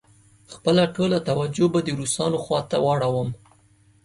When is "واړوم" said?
2.85-3.29